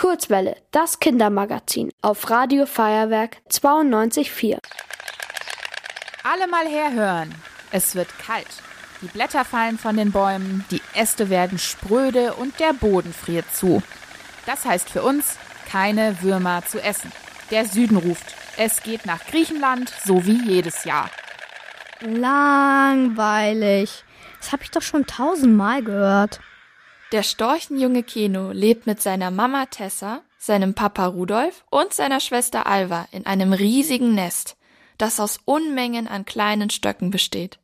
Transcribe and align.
Kurzwelle, 0.00 0.56
das 0.70 0.98
Kindermagazin 0.98 1.90
auf 2.00 2.30
Radio 2.30 2.64
Feuerwerk 2.64 3.36
92.4. 3.50 4.56
Alle 6.24 6.48
mal 6.48 6.66
herhören. 6.66 7.34
Es 7.70 7.94
wird 7.94 8.08
kalt. 8.18 8.46
Die 9.02 9.08
Blätter 9.08 9.44
fallen 9.44 9.76
von 9.76 9.98
den 9.98 10.10
Bäumen, 10.10 10.64
die 10.70 10.80
Äste 10.94 11.28
werden 11.28 11.58
spröde 11.58 12.32
und 12.32 12.58
der 12.60 12.72
Boden 12.72 13.12
friert 13.12 13.54
zu. 13.54 13.82
Das 14.46 14.64
heißt 14.64 14.88
für 14.88 15.02
uns, 15.02 15.36
keine 15.70 16.22
Würmer 16.22 16.64
zu 16.64 16.82
essen. 16.82 17.12
Der 17.50 17.66
Süden 17.66 17.98
ruft. 17.98 18.34
Es 18.56 18.82
geht 18.82 19.04
nach 19.04 19.26
Griechenland, 19.26 19.92
so 20.06 20.24
wie 20.24 20.50
jedes 20.50 20.84
Jahr. 20.84 21.10
Langweilig. 22.00 24.02
Das 24.38 24.52
habe 24.52 24.62
ich 24.62 24.70
doch 24.70 24.80
schon 24.80 25.04
tausendmal 25.04 25.82
gehört. 25.82 26.40
Der 27.12 27.24
Storchenjunge 27.24 28.04
Keno 28.04 28.52
lebt 28.52 28.86
mit 28.86 29.02
seiner 29.02 29.32
Mama 29.32 29.66
Tessa, 29.66 30.22
seinem 30.38 30.74
Papa 30.74 31.06
Rudolf 31.06 31.64
und 31.68 31.92
seiner 31.92 32.20
Schwester 32.20 32.68
Alva 32.68 33.08
in 33.10 33.26
einem 33.26 33.52
riesigen 33.52 34.14
Nest, 34.14 34.56
das 34.96 35.18
aus 35.18 35.40
Unmengen 35.44 36.06
an 36.06 36.24
kleinen 36.24 36.70
Stöcken 36.70 37.10
besteht. 37.10 37.58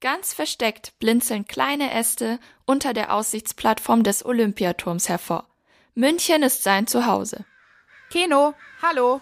Ganz 0.00 0.32
versteckt 0.32 0.92
blinzeln 1.00 1.44
kleine 1.46 1.92
Äste 1.92 2.38
unter 2.66 2.92
der 2.92 3.12
Aussichtsplattform 3.12 4.04
des 4.04 4.24
Olympiaturms 4.24 5.08
hervor. 5.08 5.48
München 5.96 6.44
ist 6.44 6.62
sein 6.62 6.86
Zuhause. 6.86 7.44
Keno, 8.10 8.54
hallo. 8.80 9.20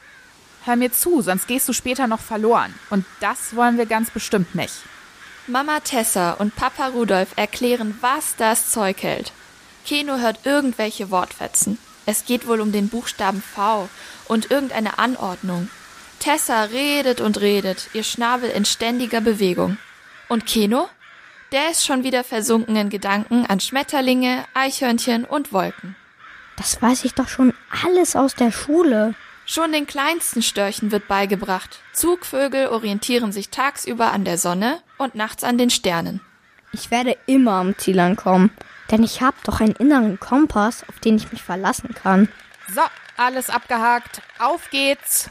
Hör 0.65 0.77
mir 0.77 0.93
zu, 0.93 1.23
sonst 1.23 1.49
gehst 1.49 1.67
du 1.67 1.73
später 1.73 2.07
noch 2.07 2.21
verloren. 2.21 2.75
Und 2.91 3.07
das 3.21 3.57
wollen 3.57 3.79
wir 3.79 3.87
ganz 3.87 4.11
bestimmt 4.11 4.55
nicht. 4.55 4.75
Mama 5.47 5.81
Tessa 5.81 6.33
und 6.33 6.55
Papa 6.57 6.89
Rudolf 6.89 7.33
erklären, 7.37 7.97
was 8.03 8.37
das 8.37 8.71
Zeug 8.71 9.03
hält. 9.03 9.33
Keno 9.87 10.19
hört 10.19 10.41
irgendwelche 10.45 11.11
Wortfetzen. 11.11 11.79
Es 12.07 12.25
geht 12.25 12.47
wohl 12.47 12.61
um 12.61 12.73
den 12.73 12.89
Buchstaben 12.89 13.43
V 13.43 13.89
und 14.27 14.51
irgendeine 14.51 14.99
Anordnung. 14.99 15.69
Tessa 16.19 16.65
redet 16.65 17.21
und 17.21 17.41
redet, 17.41 17.89
ihr 17.95 18.05
Schnabel 18.05 18.51
in 18.51 18.65
ständiger 18.65 19.21
Bewegung. 19.21 19.79
Und 20.29 20.47
Keno? 20.47 20.89
Der 21.51 21.71
ist 21.71 21.85
schon 21.85 22.03
wieder 22.03 22.25
versunken 22.25 22.77
in 22.77 22.89
Gedanken 22.89 23.45
an 23.47 23.61
Schmetterlinge, 23.61 24.45
Eichhörnchen 24.55 25.25
und 25.25 25.53
Wolken. 25.53 25.97
Das 26.57 26.81
weiß 26.81 27.05
ich 27.05 27.15
doch 27.15 27.29
schon 27.29 27.53
alles 27.85 28.17
aus 28.17 28.35
der 28.35 28.53
Schule. 28.53 29.15
Schon 29.45 29.73
den 29.73 29.87
kleinsten 29.87 30.43
Störchen 30.43 30.93
wird 30.93 31.09
beigebracht. 31.09 31.81
Zugvögel 31.93 32.69
orientieren 32.69 33.33
sich 33.33 33.51
tagsüber 33.51 34.13
an 34.13 34.25
der 34.25 34.39
Sonne 34.39 34.81
und 34.97 35.15
nachts 35.15 35.45
an 35.45 35.59
den 35.59 35.71
Sternen. 35.71 36.21
Ich 36.73 36.91
werde 36.91 37.19
immer 37.27 37.53
am 37.53 37.77
Ziel 37.77 37.99
ankommen. 38.01 38.51
Denn 38.93 39.03
ich 39.03 39.23
habe 39.23 39.37
doch 39.45 39.61
einen 39.61 39.75
inneren 39.75 40.21
Kompass, 40.21 40.85
auf 40.89 41.01
den 41.01 41.17
ich 41.17 41.33
mich 41.33 41.43
verlassen 41.43 41.95
kann. 41.95 42.29
So, 42.73 42.83
alles 43.17 43.51
abgehakt. 43.51 44.21
Auf 44.39 44.71
geht's. 44.71 45.31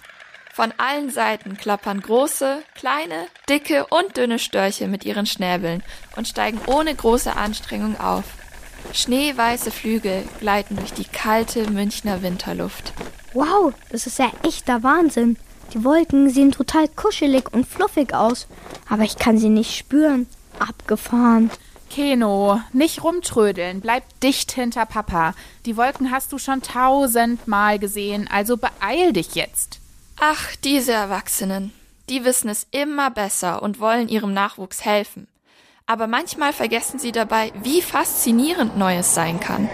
Von 0.54 0.74
allen 0.78 1.12
Seiten 1.12 1.56
klappern 1.56 2.02
große, 2.02 2.64
kleine, 2.76 3.28
dicke 3.48 3.86
und 3.86 4.18
dünne 4.18 4.40
Störche 4.40 4.88
mit 4.88 5.06
ihren 5.06 5.26
Schnäbeln 5.26 5.82
und 6.18 6.28
steigen 6.28 6.60
ohne 6.66 6.94
große 6.94 7.34
Anstrengung 7.36 7.98
auf. 8.00 8.26
Schneeweiße 8.94 9.72
Flügel 9.72 10.24
gleiten 10.40 10.76
durch 10.76 10.92
die 10.92 11.06
kalte 11.06 11.70
Münchner 11.70 12.22
Winterluft. 12.22 12.92
Wow, 13.34 13.74
das 13.92 14.08
ist 14.08 14.20
ja 14.20 14.30
echter 14.46 14.84
Wahnsinn. 14.84 15.38
Die 15.74 15.86
Wolken 15.86 16.30
sehen 16.30 16.52
total 16.52 16.90
kuschelig 16.90 17.54
und 17.54 17.66
fluffig 17.66 18.14
aus, 18.14 18.48
aber 18.90 19.04
ich 19.04 19.18
kann 19.18 19.38
sie 19.38 19.50
nicht 19.50 19.78
spüren. 19.78 20.28
Abgefahren. 20.60 21.50
Keno, 21.92 22.62
nicht 22.72 23.04
rumtrödeln, 23.04 23.82
bleib 23.82 24.04
dicht 24.22 24.54
hinter 24.54 24.86
Papa. 24.86 25.34
Die 25.66 25.76
Wolken 25.76 26.10
hast 26.10 26.32
du 26.32 26.38
schon 26.38 26.62
tausendmal 26.62 27.80
gesehen, 27.80 28.30
also 28.32 28.56
beeil 28.56 29.12
dich 29.12 29.36
jetzt. 29.36 29.82
Ach, 30.18 30.56
diese 30.64 30.94
Erwachsenen, 30.94 31.74
die 32.08 32.24
wissen 32.24 32.48
es 32.48 32.66
immer 32.72 33.12
besser 33.12 33.62
und 33.62 33.82
wollen 33.82 34.08
ihrem 34.08 34.34
Nachwuchs 34.34 34.86
helfen. 34.86 35.28
Aber 35.86 36.08
manchmal 36.08 36.54
vergessen 36.54 36.98
sie 36.98 37.12
dabei, 37.12 37.52
wie 37.62 37.82
faszinierend 37.82 38.78
Neues 38.78 39.14
sein 39.14 39.42
kann. 39.42 39.70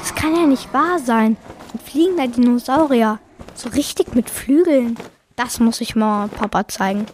Das 0.00 0.16
kann 0.16 0.34
ja 0.34 0.46
nicht 0.46 0.74
wahr 0.74 0.98
sein. 0.98 1.36
Ein 1.74 1.78
fliegender 1.78 2.26
Dinosaurier. 2.26 3.20
So 3.54 3.68
richtig 3.68 4.16
mit 4.16 4.28
Flügeln. 4.28 4.98
Das 5.36 5.60
muss 5.60 5.80
ich 5.80 5.94
mal 5.94 6.26
Papa 6.26 6.66
zeigen. 6.66 7.06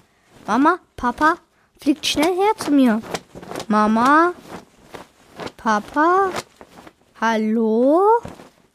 Mama, 0.47 0.79
Papa, 0.97 1.35
fliegt 1.79 2.07
schnell 2.07 2.35
her 2.35 2.53
zu 2.57 2.71
mir. 2.71 3.03
Mama? 3.73 4.35
Papa? 5.57 6.31
Hallo? 7.19 8.03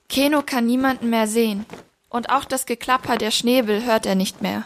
Keno 0.10 0.42
kann 0.42 0.66
niemanden 0.66 1.12
mehr 1.12 1.28
sehen. 1.28 1.68
Und 2.10 2.32
auch 2.32 2.46
das 2.46 2.66
Geklapper 2.66 3.16
der 3.16 3.30
Schnäbel 3.30 3.86
hört 3.86 4.08
er 4.08 4.16
nicht 4.16 4.42
mehr. 4.42 4.66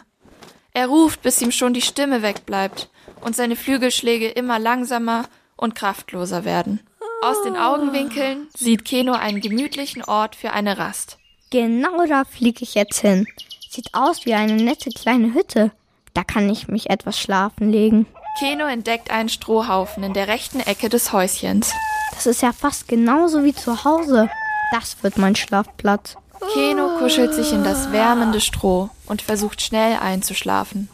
Er 0.72 0.88
ruft, 0.88 1.22
bis 1.22 1.42
ihm 1.42 1.52
schon 1.52 1.74
die 1.74 1.82
Stimme 1.82 2.22
wegbleibt 2.22 2.90
und 3.20 3.36
seine 3.36 3.58
Flügelschläge 3.58 4.30
immer 4.30 4.58
langsamer 4.58 5.26
und 5.58 5.76
kraftloser 5.76 6.46
werden. 6.46 6.80
Aus 7.22 7.44
den 7.44 7.58
Augenwinkeln 7.58 8.48
sieht 8.56 8.86
Keno 8.86 9.12
einen 9.12 9.42
gemütlichen 9.42 10.02
Ort 10.02 10.38
für 10.38 10.54
eine 10.54 10.78
Rast. 10.78 11.18
Genau 11.50 12.06
da 12.06 12.24
fliege 12.24 12.64
ich 12.64 12.74
jetzt 12.76 13.02
hin. 13.02 13.28
Sieht 13.70 13.94
aus 13.94 14.26
wie 14.26 14.34
eine 14.34 14.56
nette 14.56 14.92
kleine 14.92 15.34
Hütte. 15.34 15.72
Da 16.14 16.24
kann 16.24 16.50
ich 16.50 16.70
mich 16.70 16.90
etwas 16.90 17.20
schlafen 17.20 17.70
legen. 17.70 18.08
Keno 18.40 18.66
entdeckt 18.66 19.12
einen 19.12 19.30
Strohhaufen 19.30 20.04
in 20.04 20.14
der 20.14 20.28
rechten 20.28 20.60
Ecke 20.60 20.90
des 20.90 21.14
Häuschens. 21.14 21.74
Das 22.14 22.26
ist 22.26 22.42
ja 22.42 22.54
fast 22.54 22.88
genauso 22.88 23.44
wie 23.44 23.54
zu 23.54 23.84
Hause. 23.84 24.30
Das 24.72 25.04
wird 25.04 25.18
mein 25.18 25.36
Schlafplatz. 25.36 26.18
Keno 26.54 26.98
kuschelt 26.98 27.34
sich 27.34 27.54
in 27.54 27.64
das 27.64 27.92
wärmende 27.92 28.42
Stroh 28.42 28.90
und 29.06 29.22
versucht 29.22 29.62
schnell 29.62 29.98
einzuschlafen. 29.98 30.90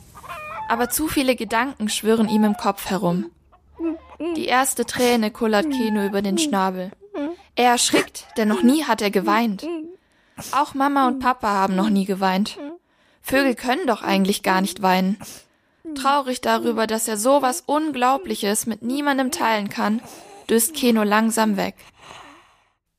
Aber 0.68 0.90
zu 0.90 1.08
viele 1.08 1.36
Gedanken 1.36 1.90
schwirren 1.90 2.28
ihm 2.28 2.44
im 2.44 2.58
Kopf 2.58 2.90
herum. 2.90 3.32
Die 4.36 4.46
erste 4.46 4.86
Träne 4.86 5.32
kullert 5.32 5.70
Keno 5.70 6.06
über 6.06 6.22
den 6.22 6.38
Schnabel. 6.38 6.92
Er 7.56 7.72
erschrickt, 7.72 8.26
denn 8.36 8.48
noch 8.48 8.64
nie 8.64 8.84
hat 8.84 9.02
er 9.02 9.12
geweint. 9.12 9.66
Auch 10.52 10.74
Mama 10.74 11.08
und 11.08 11.20
Papa 11.20 11.48
haben 11.48 11.76
noch 11.76 11.90
nie 11.90 12.06
geweint. 12.06 12.58
Vögel 13.22 13.56
können 13.56 13.88
doch 13.88 14.04
eigentlich 14.04 14.44
gar 14.44 14.62
nicht 14.62 14.82
weinen. 14.82 15.18
Traurig 15.96 16.42
darüber, 16.42 16.88
dass 16.88 17.08
er 17.08 17.18
so 17.18 17.42
was 17.42 17.62
Unglaubliches 17.62 18.66
mit 18.66 18.82
niemandem 18.82 19.32
teilen 19.32 19.70
kann, 19.70 20.02
döst 20.50 20.74
Keno 20.74 21.04
langsam 21.04 21.58
weg. 21.58 21.76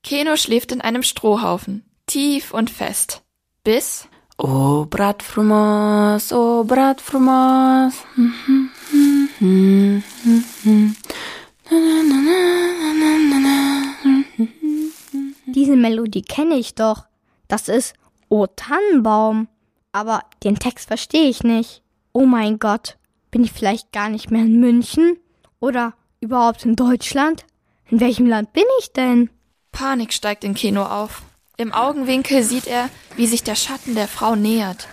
Keno 0.02 0.36
schläft 0.36 0.72
in 0.72 0.80
einem 0.80 1.02
Strohhaufen, 1.02 1.84
tief 2.06 2.52
und 2.52 2.70
fest. 2.70 3.22
Bis. 3.64 4.08
O 4.36 4.86
brat 4.86 5.22
frumos, 5.22 6.32
o 6.32 6.64
brat 6.64 7.00
frumos. 7.00 7.94
Diese 15.46 15.76
Melodie 15.76 16.22
kenne 16.22 16.56
ich 16.56 16.74
doch. 16.74 17.04
Das 17.48 17.68
ist 17.68 17.94
O 18.28 18.46
Tannenbaum. 18.46 19.48
Aber 19.92 20.22
den 20.44 20.58
Text 20.58 20.88
verstehe 20.88 21.28
ich 21.28 21.42
nicht. 21.42 21.82
Oh 22.20 22.26
mein 22.26 22.58
Gott, 22.58 22.98
bin 23.30 23.44
ich 23.44 23.52
vielleicht 23.52 23.92
gar 23.92 24.08
nicht 24.08 24.32
mehr 24.32 24.42
in 24.42 24.58
München? 24.58 25.20
Oder 25.60 25.94
überhaupt 26.18 26.64
in 26.64 26.74
Deutschland? 26.74 27.46
In 27.88 28.00
welchem 28.00 28.26
Land 28.26 28.52
bin 28.52 28.64
ich 28.80 28.92
denn? 28.92 29.30
Panik 29.70 30.12
steigt 30.12 30.42
in 30.42 30.54
Keno 30.54 30.84
auf. 30.84 31.22
Im 31.58 31.72
Augenwinkel 31.72 32.42
sieht 32.42 32.66
er, 32.66 32.90
wie 33.14 33.28
sich 33.28 33.44
der 33.44 33.54
Schatten 33.54 33.94
der 33.94 34.08
Frau 34.08 34.34
nähert. 34.34 34.88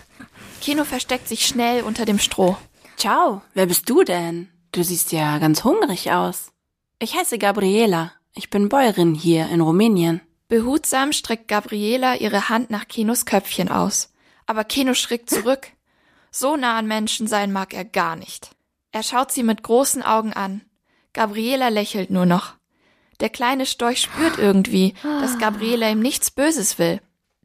Keno 0.61 0.83
versteckt 0.83 1.27
sich 1.27 1.47
schnell 1.47 1.81
unter 1.81 2.05
dem 2.05 2.19
Stroh. 2.19 2.57
Ciao, 2.95 3.41
wer 3.55 3.65
bist 3.65 3.89
du 3.89 4.03
denn? 4.03 4.49
Du 4.71 4.83
siehst 4.83 5.11
ja 5.11 5.39
ganz 5.39 5.63
hungrig 5.63 6.11
aus. 6.11 6.51
Ich 6.99 7.15
heiße 7.15 7.39
Gabriela. 7.39 8.11
Ich 8.35 8.51
bin 8.51 8.69
Bäuerin 8.69 9.15
hier 9.15 9.49
in 9.49 9.61
Rumänien. 9.61 10.21
Behutsam 10.47 11.11
streckt 11.11 11.47
Gabriela 11.47 12.17
ihre 12.17 12.49
Hand 12.49 12.69
nach 12.69 12.87
Kenos 12.87 13.25
Köpfchen 13.25 13.69
aus. 13.69 14.13
Aber 14.45 14.63
Keno 14.63 14.93
schrickt 14.93 15.31
zurück. 15.31 15.71
So 16.37 16.58
nah 16.58 16.78
an 16.78 16.85
Menschen 16.85 17.28
sein 17.28 17.53
mag 17.53 17.73
er 17.73 17.85
gar 17.85 18.17
nicht. 18.17 18.49
Er 18.91 19.03
schaut 19.03 19.32
sie 19.32 19.41
mit 19.41 19.64
großen 19.64 20.03
Augen 20.03 20.34
an. 20.34 20.59
Gabriela 21.14 21.70
lächelt 21.70 22.09
nur 22.09 22.26
noch. 22.26 22.55
Der 23.22 23.29
kleine 23.29 23.66
Storch 23.66 24.02
spürt 24.02 24.37
irgendwie, 24.37 24.96
dass 25.02 25.40
Gabriela 25.40 25.90
ihm 25.90 26.02
nichts 26.02 26.32
Böses 26.32 26.78
will. 26.78 26.99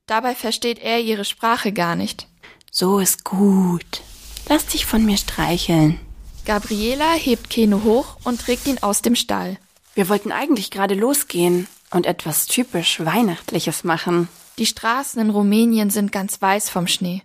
Dabei 0.07 0.35
versteht 0.35 0.81
er 0.81 0.99
ihre 1.01 1.25
Sprache 1.25 1.71
gar 1.71 1.95
nicht. 1.95 2.27
So 2.73 2.99
ist 2.99 3.23
gut. 3.23 4.03
Lass 4.49 4.67
dich 4.67 4.87
von 4.87 5.05
mir 5.07 5.19
streicheln. 5.19 6.01
Gabriela 6.45 7.13
hebt 7.13 7.49
Keno 7.49 7.85
hoch 7.85 8.17
und 8.25 8.41
trägt 8.41 8.67
ihn 8.67 8.83
aus 8.83 9.03
dem 9.03 9.15
Stall. 9.15 9.59
Wir 9.95 10.09
wollten 10.09 10.33
eigentlich 10.33 10.73
gerade 10.73 10.97
losgehen 10.97 11.69
und 11.93 12.07
etwas 12.07 12.47
typisch 12.47 12.99
Weihnachtliches 12.99 13.85
machen. 13.85 14.29
Die 14.59 14.67
Straßen 14.67 15.23
in 15.23 15.31
Rumänien 15.31 15.91
sind 15.91 16.11
ganz 16.11 16.43
weiß 16.43 16.71
vom 16.71 16.89
Schnee. 16.89 17.23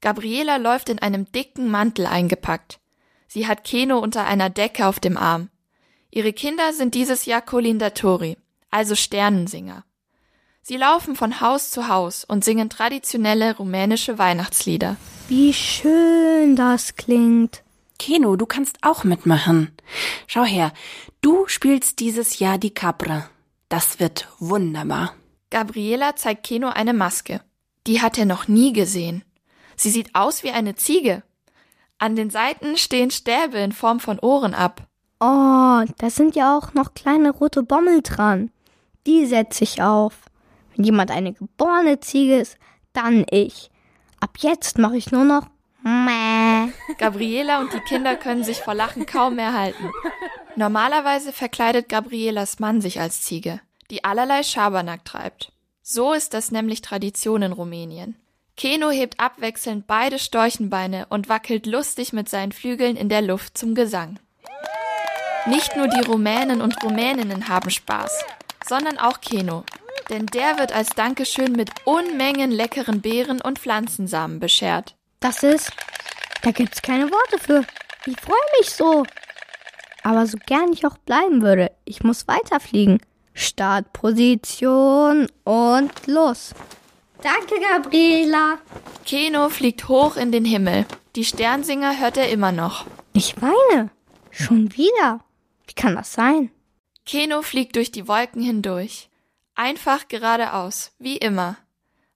Gabriela 0.00 0.56
läuft 0.56 0.88
in 0.88 0.98
einem 0.98 1.30
dicken 1.32 1.70
Mantel 1.70 2.06
eingepackt. 2.06 2.78
Sie 3.26 3.46
hat 3.46 3.64
Keno 3.64 3.98
unter 3.98 4.26
einer 4.26 4.50
Decke 4.50 4.86
auf 4.86 5.00
dem 5.00 5.16
Arm. 5.16 5.50
Ihre 6.10 6.32
Kinder 6.32 6.72
sind 6.72 6.94
dieses 6.94 7.26
Jahr 7.26 7.42
Colindatori, 7.42 8.38
also 8.70 8.94
Sternensinger. 8.94 9.84
Sie 10.62 10.76
laufen 10.76 11.16
von 11.16 11.40
Haus 11.40 11.70
zu 11.70 11.88
Haus 11.88 12.24
und 12.24 12.44
singen 12.44 12.70
traditionelle 12.70 13.56
rumänische 13.56 14.18
Weihnachtslieder. 14.18 14.96
Wie 15.28 15.52
schön 15.52 16.56
das 16.56 16.96
klingt. 16.96 17.62
Keno, 17.98 18.36
du 18.36 18.46
kannst 18.46 18.78
auch 18.82 19.04
mitmachen. 19.04 19.72
Schau 20.26 20.44
her, 20.44 20.72
du 21.20 21.46
spielst 21.48 22.00
dieses 22.00 22.38
Jahr 22.38 22.58
die 22.58 22.72
Capra. 22.72 23.28
Das 23.68 23.98
wird 23.98 24.28
wunderbar. 24.38 25.14
Gabriela 25.50 26.16
zeigt 26.16 26.46
Keno 26.46 26.68
eine 26.68 26.92
Maske. 26.92 27.40
Die 27.86 28.00
hat 28.00 28.18
er 28.18 28.26
noch 28.26 28.48
nie 28.48 28.72
gesehen. 28.72 29.24
Sie 29.78 29.90
sieht 29.90 30.14
aus 30.14 30.42
wie 30.42 30.50
eine 30.50 30.74
Ziege. 30.74 31.22
An 31.98 32.16
den 32.16 32.30
Seiten 32.30 32.76
stehen 32.76 33.10
Stäbe 33.10 33.58
in 33.58 33.72
Form 33.72 34.00
von 34.00 34.18
Ohren 34.18 34.52
ab. 34.52 34.86
Oh, 35.20 35.82
da 35.98 36.10
sind 36.10 36.36
ja 36.36 36.56
auch 36.56 36.74
noch 36.74 36.94
kleine 36.94 37.30
rote 37.30 37.62
Bommel 37.62 38.02
dran. 38.02 38.50
Die 39.06 39.26
setze 39.26 39.64
ich 39.64 39.80
auf. 39.80 40.14
Wenn 40.74 40.84
jemand 40.84 41.10
eine 41.10 41.32
geborene 41.32 42.00
Ziege 42.00 42.36
ist, 42.38 42.58
dann 42.92 43.24
ich. 43.30 43.70
Ab 44.20 44.38
jetzt 44.38 44.78
mache 44.78 44.96
ich 44.96 45.12
nur 45.12 45.24
noch 45.24 45.46
Mäh. 45.82 46.72
Gabriela 46.98 47.60
und 47.60 47.72
die 47.72 47.80
Kinder 47.80 48.16
können 48.16 48.42
sich 48.42 48.58
vor 48.58 48.74
Lachen 48.74 49.06
kaum 49.06 49.36
mehr 49.36 49.52
halten. 49.52 49.90
Normalerweise 50.56 51.32
verkleidet 51.32 51.88
Gabrielas 51.88 52.58
Mann 52.58 52.80
sich 52.80 53.00
als 53.00 53.22
Ziege, 53.22 53.60
die 53.90 54.04
allerlei 54.04 54.42
Schabernack 54.42 55.04
treibt. 55.04 55.52
So 55.82 56.12
ist 56.12 56.34
das 56.34 56.50
nämlich 56.50 56.82
Tradition 56.82 57.42
in 57.42 57.52
Rumänien. 57.52 58.16
Keno 58.58 58.90
hebt 58.90 59.20
abwechselnd 59.20 59.86
beide 59.86 60.18
Storchenbeine 60.18 61.06
und 61.10 61.28
wackelt 61.28 61.64
lustig 61.64 62.12
mit 62.12 62.28
seinen 62.28 62.50
Flügeln 62.50 62.96
in 62.96 63.08
der 63.08 63.22
Luft 63.22 63.56
zum 63.56 63.76
Gesang. 63.76 64.18
Nicht 65.46 65.76
nur 65.76 65.86
die 65.86 66.00
Rumänen 66.00 66.60
und 66.60 66.82
Rumäninnen 66.82 67.48
haben 67.48 67.70
Spaß, 67.70 68.24
sondern 68.68 68.98
auch 68.98 69.20
Keno. 69.20 69.62
Denn 70.10 70.26
der 70.26 70.58
wird 70.58 70.72
als 70.72 70.88
Dankeschön 70.88 71.52
mit 71.52 71.70
Unmengen 71.84 72.50
leckeren 72.50 73.00
Beeren 73.00 73.40
und 73.40 73.60
Pflanzensamen 73.60 74.40
beschert. 74.40 74.96
Das 75.20 75.44
ist. 75.44 75.70
Da 76.42 76.50
gibt's 76.50 76.82
keine 76.82 77.12
Worte 77.12 77.38
für. 77.38 77.64
Ich 78.06 78.20
freue 78.20 78.36
mich 78.58 78.70
so. 78.70 79.04
Aber 80.02 80.26
so 80.26 80.36
gern 80.46 80.72
ich 80.72 80.84
auch 80.84 80.98
bleiben 80.98 81.42
würde, 81.42 81.70
ich 81.84 82.02
muss 82.02 82.26
weiterfliegen. 82.26 82.98
Startposition 83.34 85.28
und 85.44 86.06
los. 86.08 86.54
Danke, 87.22 87.56
Gabriela. 87.60 88.58
Keno 89.04 89.48
fliegt 89.48 89.88
hoch 89.88 90.16
in 90.16 90.30
den 90.30 90.44
Himmel. 90.44 90.86
Die 91.16 91.24
Sternsinger 91.24 91.98
hört 91.98 92.16
er 92.16 92.28
immer 92.30 92.52
noch. 92.52 92.84
Ich 93.12 93.34
weine. 93.42 93.90
Schon 94.30 94.72
wieder. 94.76 95.20
Wie 95.66 95.74
kann 95.74 95.96
das 95.96 96.12
sein? 96.12 96.50
Keno 97.04 97.42
fliegt 97.42 97.74
durch 97.74 97.90
die 97.90 98.06
Wolken 98.06 98.42
hindurch. 98.42 99.08
Einfach 99.54 100.06
geradeaus, 100.06 100.92
wie 100.98 101.16
immer. 101.16 101.56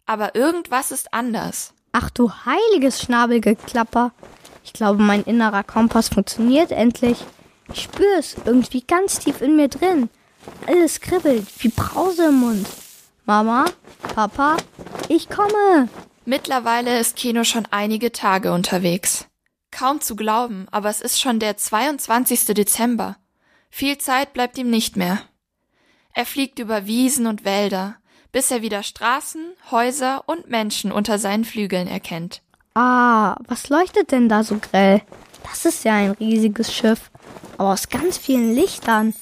Aber 0.06 0.36
irgendwas 0.36 0.92
ist 0.92 1.12
anders. 1.12 1.74
Ach 1.90 2.08
du 2.10 2.30
heiliges 2.30 3.02
Schnabelgeklapper. 3.02 4.12
Ich 4.64 4.72
glaube, 4.72 5.02
mein 5.02 5.24
innerer 5.24 5.64
Kompass 5.64 6.08
funktioniert 6.10 6.70
endlich. 6.70 7.18
Ich 7.72 7.82
spüre 7.82 8.18
es 8.18 8.36
irgendwie 8.44 8.82
ganz 8.82 9.18
tief 9.18 9.40
in 9.40 9.56
mir 9.56 9.68
drin. 9.68 10.08
Alles 10.66 11.00
kribbelt 11.00 11.46
wie 11.58 11.68
Brause 11.68 12.26
im 12.26 12.40
Mund. 12.40 12.66
Mama, 13.24 13.64
Papa, 14.14 14.56
ich 15.16 15.28
komme. 15.28 15.88
Mittlerweile 16.24 16.98
ist 16.98 17.16
Keno 17.16 17.44
schon 17.44 17.66
einige 17.70 18.12
Tage 18.12 18.52
unterwegs. 18.52 19.26
Kaum 19.70 20.00
zu 20.00 20.16
glauben, 20.16 20.66
aber 20.70 20.88
es 20.88 21.00
ist 21.00 21.20
schon 21.20 21.38
der 21.38 21.56
22. 21.56 22.46
Dezember. 22.46 23.16
Viel 23.70 23.98
Zeit 23.98 24.32
bleibt 24.32 24.58
ihm 24.58 24.70
nicht 24.70 24.96
mehr. 24.96 25.18
Er 26.14 26.26
fliegt 26.26 26.58
über 26.58 26.86
Wiesen 26.86 27.26
und 27.26 27.44
Wälder, 27.44 27.96
bis 28.32 28.50
er 28.50 28.62
wieder 28.62 28.82
Straßen, 28.82 29.52
Häuser 29.70 30.24
und 30.26 30.48
Menschen 30.48 30.92
unter 30.92 31.18
seinen 31.18 31.44
Flügeln 31.44 31.88
erkennt. 31.88 32.42
Ah, 32.74 33.36
was 33.46 33.68
leuchtet 33.68 34.12
denn 34.12 34.28
da 34.28 34.44
so 34.44 34.58
grell? 34.58 35.02
Das 35.42 35.64
ist 35.64 35.84
ja 35.84 35.94
ein 35.94 36.12
riesiges 36.12 36.72
Schiff, 36.72 37.10
aber 37.58 37.72
aus 37.72 37.88
ganz 37.88 38.18
vielen 38.18 38.54
Lichtern. 38.54 39.14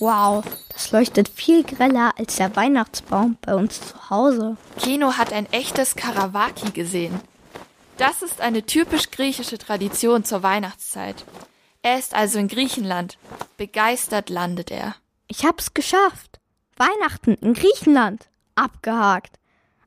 Wow, 0.00 0.42
das 0.72 0.92
leuchtet 0.92 1.28
viel 1.28 1.62
greller 1.62 2.14
als 2.16 2.36
der 2.36 2.56
Weihnachtsbaum 2.56 3.36
bei 3.42 3.54
uns 3.54 3.80
zu 3.82 4.08
Hause. 4.08 4.56
Keno 4.78 5.18
hat 5.18 5.30
ein 5.30 5.44
echtes 5.52 5.94
Karawaki 5.94 6.70
gesehen. 6.70 7.20
Das 7.98 8.22
ist 8.22 8.40
eine 8.40 8.64
typisch 8.64 9.10
griechische 9.10 9.58
Tradition 9.58 10.24
zur 10.24 10.42
Weihnachtszeit. 10.42 11.26
Er 11.82 11.98
ist 11.98 12.14
also 12.14 12.38
in 12.38 12.48
Griechenland. 12.48 13.18
Begeistert 13.58 14.30
landet 14.30 14.70
er. 14.70 14.96
Ich 15.28 15.44
hab's 15.44 15.74
geschafft. 15.74 16.40
Weihnachten 16.78 17.34
in 17.34 17.52
Griechenland. 17.52 18.30
Abgehakt. 18.54 19.38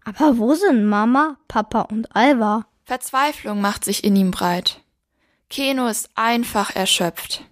Aber 0.06 0.38
wo 0.38 0.54
sind 0.54 0.86
Mama, 0.86 1.38
Papa 1.48 1.82
und 1.82 2.16
Alva? 2.16 2.68
Verzweiflung 2.84 3.62
macht 3.62 3.84
sich 3.84 4.04
in 4.04 4.16
ihm 4.16 4.30
breit. 4.30 4.80
Keno 5.50 5.88
ist 5.88 6.12
einfach 6.14 6.76
erschöpft. 6.76 7.46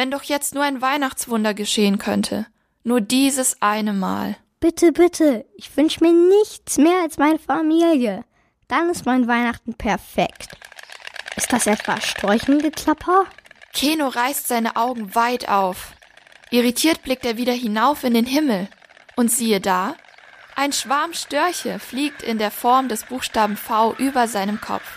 Wenn 0.00 0.10
doch 0.10 0.22
jetzt 0.22 0.54
nur 0.54 0.64
ein 0.64 0.80
Weihnachtswunder 0.80 1.52
geschehen 1.52 1.98
könnte. 1.98 2.46
Nur 2.84 3.02
dieses 3.02 3.60
eine 3.60 3.92
Mal. 3.92 4.34
Bitte, 4.58 4.92
bitte, 4.92 5.44
ich 5.58 5.76
wünsch 5.76 6.00
mir 6.00 6.10
nichts 6.10 6.78
mehr 6.78 7.02
als 7.02 7.18
meine 7.18 7.38
Familie. 7.38 8.24
Dann 8.66 8.88
ist 8.88 9.04
mein 9.04 9.28
Weihnachten 9.28 9.74
perfekt. 9.74 10.56
Ist 11.36 11.52
das 11.52 11.66
etwa 11.66 12.00
Storchengeklapper? 12.00 13.26
Keno 13.74 14.08
reißt 14.08 14.48
seine 14.48 14.76
Augen 14.76 15.14
weit 15.14 15.50
auf. 15.50 15.92
Irritiert 16.50 17.02
blickt 17.02 17.26
er 17.26 17.36
wieder 17.36 17.52
hinauf 17.52 18.02
in 18.02 18.14
den 18.14 18.24
Himmel. 18.24 18.68
Und 19.16 19.30
siehe 19.30 19.60
da, 19.60 19.96
ein 20.56 20.72
Schwarm 20.72 21.12
Störche 21.12 21.78
fliegt 21.78 22.22
in 22.22 22.38
der 22.38 22.50
Form 22.50 22.88
des 22.88 23.04
Buchstaben 23.04 23.58
V 23.58 23.94
über 23.98 24.28
seinem 24.28 24.62
Kopf. 24.62 24.90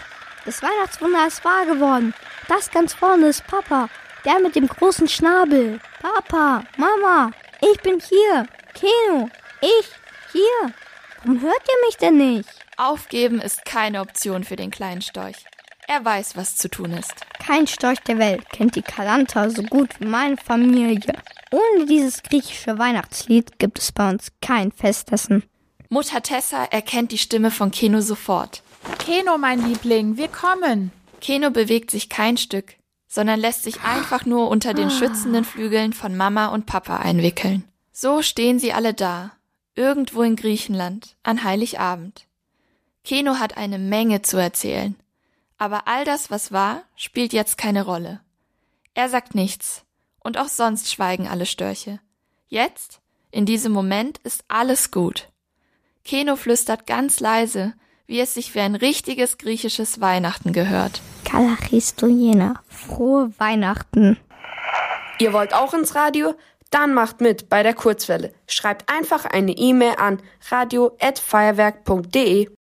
Das 0.45 0.63
Weihnachtswunder 0.63 1.27
ist 1.27 1.43
wahr 1.43 1.65
geworden. 1.65 2.13
Das 2.47 2.71
ganz 2.71 2.93
vorne 2.93 3.27
ist 3.27 3.45
Papa, 3.47 3.89
der 4.25 4.39
mit 4.39 4.55
dem 4.55 4.67
großen 4.67 5.07
Schnabel. 5.07 5.79
Papa, 6.01 6.63
Mama, 6.77 7.31
ich 7.61 7.81
bin 7.81 7.99
hier. 7.99 8.47
Keno, 8.73 9.29
ich, 9.61 9.89
hier. 10.31 10.73
Warum 11.23 11.41
hört 11.41 11.61
ihr 11.67 11.87
mich 11.87 11.97
denn 11.97 12.17
nicht? 12.17 12.49
Aufgeben 12.77 13.39
ist 13.39 13.65
keine 13.65 14.01
Option 14.01 14.43
für 14.43 14.55
den 14.55 14.71
kleinen 14.71 15.01
Storch. 15.01 15.45
Er 15.87 16.03
weiß, 16.03 16.35
was 16.35 16.55
zu 16.55 16.69
tun 16.69 16.91
ist. 16.91 17.13
Kein 17.45 17.67
Storch 17.67 17.99
der 17.99 18.17
Welt 18.17 18.49
kennt 18.49 18.75
die 18.75 18.81
Kalanta 18.81 19.49
so 19.49 19.63
gut 19.63 19.89
wie 19.99 20.05
meine 20.05 20.37
Familie. 20.37 21.13
Ohne 21.51 21.85
dieses 21.85 22.23
griechische 22.23 22.79
Weihnachtslied 22.79 23.59
gibt 23.59 23.79
es 23.79 23.91
bei 23.91 24.09
uns 24.09 24.31
kein 24.41 24.71
Festessen. 24.71 25.43
Mutter 25.89 26.23
Tessa 26.23 26.63
erkennt 26.65 27.11
die 27.11 27.17
Stimme 27.17 27.51
von 27.51 27.69
Keno 27.69 28.01
sofort. 28.01 28.63
Keno, 28.97 29.37
mein 29.37 29.63
Liebling, 29.67 30.17
wir 30.17 30.29
kommen. 30.29 30.91
Keno 31.21 31.51
bewegt 31.51 31.91
sich 31.91 32.09
kein 32.09 32.37
Stück, 32.37 32.75
sondern 33.13 33.39
lässt 33.39 33.61
sich 33.61 33.81
einfach 33.81 34.25
nur 34.25 34.49
unter 34.49 34.73
den 34.73 34.89
schützenden 34.89 35.45
Flügeln 35.45 35.93
von 35.93 36.17
Mama 36.17 36.47
und 36.47 36.65
Papa 36.65 36.97
einwickeln. 36.97 37.63
So 37.91 38.23
stehen 38.23 38.57
sie 38.57 38.73
alle 38.73 38.95
da, 38.95 39.33
irgendwo 39.75 40.23
in 40.23 40.35
Griechenland, 40.35 41.15
an 41.21 41.43
Heiligabend. 41.43 42.25
Keno 43.03 43.35
hat 43.35 43.55
eine 43.55 43.77
Menge 43.77 44.23
zu 44.23 44.37
erzählen. 44.37 44.95
Aber 45.59 45.87
all 45.87 46.05
das, 46.05 46.31
was 46.31 46.51
war, 46.51 46.81
spielt 46.95 47.33
jetzt 47.33 47.55
keine 47.59 47.85
Rolle. 47.85 48.19
Er 48.95 49.09
sagt 49.09 49.35
nichts. 49.35 49.85
Und 50.19 50.39
auch 50.39 50.47
sonst 50.47 50.91
schweigen 50.91 51.27
alle 51.27 51.45
Störche. 51.45 51.99
Jetzt, 52.47 52.99
in 53.29 53.45
diesem 53.45 53.73
Moment, 53.73 54.17
ist 54.23 54.43
alles 54.47 54.89
gut. 54.89 55.29
Keno 56.03 56.35
flüstert 56.35 56.87
ganz 56.87 57.19
leise, 57.19 57.75
wie 58.07 58.19
es 58.19 58.33
sich 58.33 58.51
für 58.51 58.61
ein 58.61 58.75
richtiges 58.75 59.37
griechisches 59.37 60.01
Weihnachten 60.01 60.51
gehört. 60.53 61.01
Kalachistojena. 61.25 62.61
Frohe 62.67 63.31
Weihnachten. 63.37 64.17
Ihr 65.19 65.33
wollt 65.33 65.53
auch 65.53 65.73
ins 65.73 65.95
Radio? 65.95 66.35
Dann 66.69 66.93
macht 66.93 67.19
mit 67.21 67.49
bei 67.49 67.63
der 67.63 67.73
Kurzwelle. 67.75 68.33
Schreibt 68.47 68.89
einfach 68.91 69.25
eine 69.25 69.51
E-Mail 69.51 69.95
an 69.97 70.19
radio@feuerwerk.de. 70.49 72.49